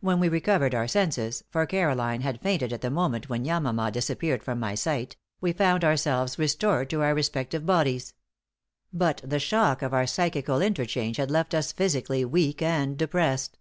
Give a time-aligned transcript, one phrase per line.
[0.00, 4.42] When we recovered our senses for Caroline had fainted at the moment when Yamama dissappeared
[4.42, 8.14] from my sight we found ourselves restored to our respective bodies;
[8.90, 13.58] but the shock of our psychical interchange had left us physically weak and depressed.